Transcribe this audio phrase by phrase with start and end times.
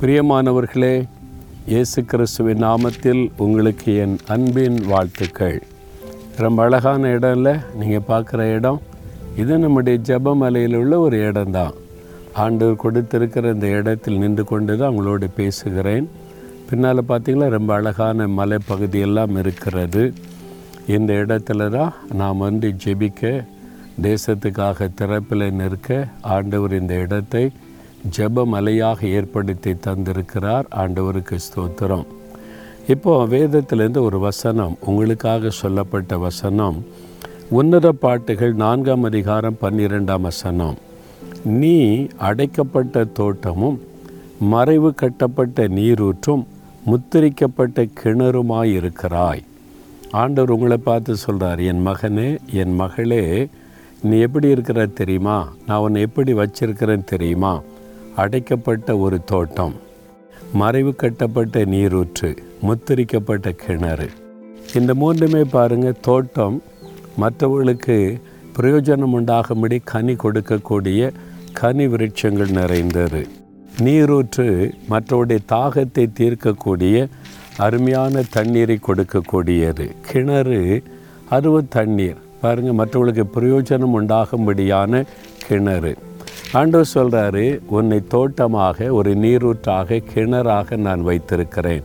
[0.00, 1.08] பிரியமானவர்களே
[1.66, 5.62] இயேசு கிறிஸ்துவின் நாமத்தில் உங்களுக்கு என் அன்பின் வாழ்த்துக்கள்.
[6.38, 8.78] ரொம்ப அழகான இடம் இல்லை நீங்கள் பார்க்குற இடம்
[9.36, 11.74] இது நம்முடைய ஜெபமலையில் உள்ள ஒரு இடம்தான்.
[12.32, 16.08] ஆண்டவர் கொடுத்திருக்கிற இந்த இடத்தில் நின்று கொண்டு தான் உங்களோடு பேசுகிறேன்.
[16.70, 20.14] பின்னால் பார்த்தீங்களா ரொம்ப அழகான மலைப்பகுதியெல்லாம் இருக்கிறது.
[20.86, 23.46] இந்த இடத்துல தான் நாம் வந்து ஜெபிக்க
[24.02, 27.50] தேசத்துக்காக திறப்பில் நிற்க ஆண்டவர் இந்த இடத்தை
[28.16, 32.06] ஜெப மலையாக ஏற்படுத்தி தந்திருக்கிறார் ஆண்டவருக்கு ஸ்தோத்திரம்.
[32.94, 36.76] இப்போ வேதத்திலேருந்து ஒரு வசனம் உங்களுக்காக சொல்லப்பட்ட வசனம்.
[37.58, 40.76] உன்னத பாட்டுகள் நான்காம் அதிகாரம் பன்னிரெண்டாம் வசனம்.
[41.60, 41.76] நீ
[42.28, 43.78] அடைக்கப்பட்ட தோட்டமும்
[44.52, 46.44] மறைவு கட்டப்பட்ட நீரூற்றும்
[46.90, 49.42] முத்திரிக்கப்பட்ட கிணறுமாயிருக்கிறாய்
[50.20, 52.28] ஆண்டவர் உங்களை பார்த்து சொல்கிறார் என் மகனே
[52.62, 53.24] என் மகளே
[54.02, 55.38] நீ எப்படி இருக்கிற தெரியுமா?
[55.66, 57.52] நான் உன்னை எப்படி வச்சிருக்கிறேன் தெரியுமா?
[58.16, 59.74] அடைக்கப்பட்ட ஒரு தோட்டம்.
[60.52, 64.10] மறைவு கட்டப்பட்ட நீரூற்று முத்திரிக்கப்பட்ட கிணறு.
[64.74, 66.62] இந்த மூன்றுமே பாருங்கள் தோட்டம்
[67.16, 68.18] மற்றவர்களுக்கு
[68.56, 71.12] பிரயோஜனம் உண்டாகும்படி கனி கொடுக்கக்கூடிய
[71.52, 73.26] கனி விருட்சங்கள் நிறைந்தது.
[73.78, 77.08] நீரூற்று மற்றவருடைய தாகத்தை தீர்க்கக்கூடிய
[77.56, 79.90] அருமையான தண்ணீரை கொடுக்கக்கூடியது.
[80.00, 80.82] கிணறு
[81.30, 85.06] அருவ தண்ணீர் பாருங்கள் மற்றவர்களுக்கு பிரயோஜனம் உண்டாகும்படியான
[85.48, 85.96] கிணறு.
[86.56, 91.84] ஆண்டவர் சொல்கிறாரு உன்னை தோட்டமாக ஒரு நீரூற்றாக கிணறாக நான் வைத்திருக்கிறேன்.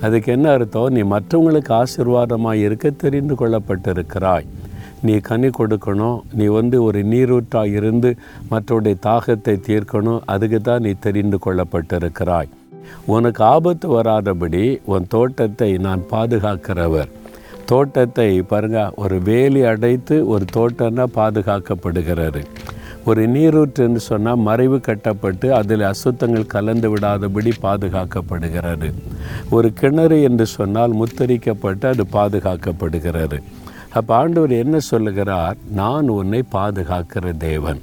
[0.00, 0.92] அதுக்கு என்ன அர்த்தம்?
[0.96, 4.46] நீ மற்றவங்களுக்கு ஆசீர்வாதமாக இருக்க தெரிந்து கொள்ளப்பட்டிருக்கிறாய்.
[5.02, 8.16] நீ கனி கொடுக்கணும் நீ வந்து ஒரு நீரூற்றாக இருந்து
[8.50, 12.50] மற்றவருடைய தாகத்தை தீர்க்கணும் அதுக்கு தான் நீ தெரிந்து கொள்ளப்பட்டிருக்கிறாய்.
[13.06, 17.10] உனக்கு ஆபத்து வராதபடி உன் தோட்டத்தை நான் பாதுகாக்கிறவர்.
[17.64, 22.42] தோட்டத்தை பாருங்க ஒரு வேலி அடைத்து ஒரு தோட்டம்னா பாதுகாக்கப்படுகிறது.
[23.08, 28.88] ஒரு நீரூற்றுன்னு சொன்னால் மறைவு கட்டப்பட்டு அதில் அசுத்தங்கள் கலந்து விடாதபடி பாதுகாக்கப்படுகிறது.
[29.50, 33.38] ஒரு கிணறு என்று சொன்னால் முத்தரிக்கப்பட்டு அது பாதுகாக்கப்படுகிறது.
[33.92, 35.56] அப்போ ஆண்டவர் என்ன சொல்லுகிறார்?
[35.80, 37.80] நான் உன்னை பாதுகாக்கிற தேவன்.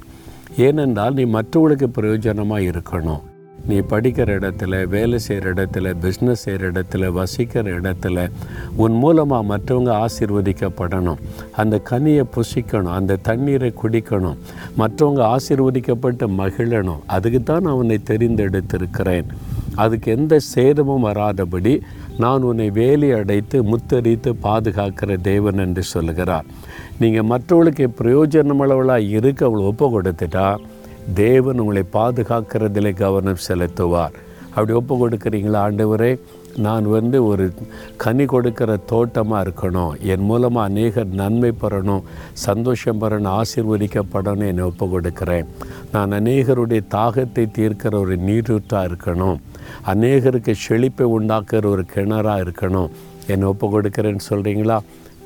[0.56, 3.24] ஏனென்றால் நீ மற்றவர்களுக்கு பிரயோஜனமாக இருக்கணும்.
[3.68, 8.30] நீ படிக்கிற இடத்துல வேலை செய்கிற இடத்துல பிஸ்னஸ் செய்கிற இடத்துல வசிக்கிற இடத்துல
[8.76, 11.16] உன் மூலமாக மற்றவங்க ஆசிர்வதிக்கப்படணும்.
[11.52, 14.36] அந்த கனியை புசிக்கணும் அந்த தண்ணீரை குடிக்கணும்.
[14.78, 17.02] மற்றவங்க ஆசீர்வதிக்கப்பட்டு மகிழணும்.
[17.06, 19.24] அதுக்கு தான் நான் உன்னை தெரிந்தெடுத்திருக்கிறேன்.
[19.74, 21.80] அதுக்கு எந்த சேதமும் வராதபடி
[22.18, 26.44] நான் உன்னை வேலி அடைத்து முத்தரித்து பாதுகாக்கிற தேவன் என்று சொல்லுகிறார்.
[26.98, 30.56] நீங்கள் மற்றவர்களுக்கு பிரயோஜனமுள்ளவளாக இருக்க அவளை ஒப்பு கொடுத்துட்டா
[31.14, 34.16] தேவன் உங்களை பாதுகாக்கிறதிலே கவனம் செலுத்துவார்.
[34.50, 36.18] அப்படி ஒப்பு கொடுக்குறீங்களா ஆண்டவரே?
[36.56, 37.54] நான் வந்து ஒரு
[37.96, 40.02] கனி கொடுக்கிற தோட்டமாக இருக்கணும்.
[40.02, 45.46] என் மூலமாக அநேகர் நன்மை பெறணும் சந்தோஷம் பெறணும் ஆசீர்வதிக்கப்படணும் என்னை ஒப்பு கொடுக்குறேன்
[45.92, 49.38] நான் அநேகருடைய தாகத்தை தீர்க்கிற ஒரு நீரூற்றாக இருக்கணும்.
[49.92, 52.90] அநேகருக்கு செழிப்பை உண்டாக்குற ஒரு கிணறாக இருக்கணும்
[53.26, 54.78] என்னை ஒப்பு கொடுக்குறேன்னு சொல்கிறீங்களா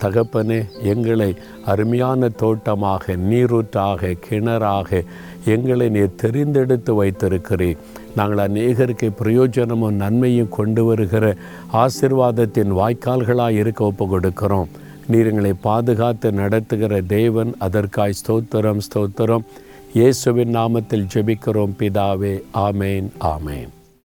[0.02, 0.58] தகப்பனே
[0.92, 1.30] எங்களை
[1.72, 5.00] அருமையான தோட்டமாக நீரூற்றாக கிணறாக
[5.54, 7.80] எங்களை நீர் தெரிந்தெடுத்து வைத்திருக்கிறீர்.
[8.16, 11.34] நாங்கள் அநேகருக்கு பிரயோஜனமும் நன்மையும் கொண்டு வருகிற
[11.84, 14.70] ஆசிர்வாதத்தின் வாய்க்கால்களாக இருக்க ஒப்பு கொடுக்கிறோம்
[15.08, 19.46] நீர் எங்களை பாதுகாத்து நடத்துகிற தேவன் அதற்காய் ஸ்தோத்திரம் ஸ்தோத்திரம்.
[19.98, 22.34] இயேசுவின் நாமத்தில் ஜெபிக்கிறோம் பிதாவே
[22.66, 23.70] ஆமேன் ஆமேன்.